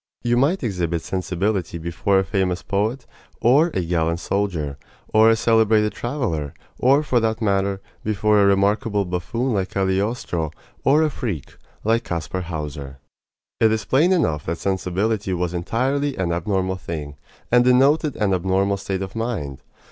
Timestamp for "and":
17.51-17.63